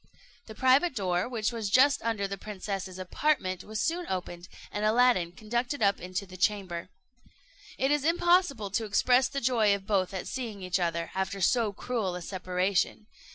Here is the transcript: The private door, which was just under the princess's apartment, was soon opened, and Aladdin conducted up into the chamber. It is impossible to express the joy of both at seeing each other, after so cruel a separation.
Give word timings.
The 0.47 0.55
private 0.55 0.95
door, 0.95 1.29
which 1.29 1.51
was 1.51 1.69
just 1.69 2.01
under 2.01 2.27
the 2.27 2.35
princess's 2.35 2.97
apartment, 2.97 3.63
was 3.63 3.79
soon 3.79 4.07
opened, 4.09 4.47
and 4.71 4.83
Aladdin 4.83 5.31
conducted 5.31 5.83
up 5.83 6.01
into 6.01 6.25
the 6.25 6.37
chamber. 6.37 6.89
It 7.77 7.91
is 7.91 8.03
impossible 8.03 8.71
to 8.71 8.85
express 8.85 9.27
the 9.27 9.39
joy 9.41 9.75
of 9.75 9.85
both 9.85 10.11
at 10.11 10.27
seeing 10.27 10.63
each 10.63 10.79
other, 10.79 11.11
after 11.13 11.39
so 11.39 11.71
cruel 11.71 12.15
a 12.15 12.23
separation. 12.23 13.05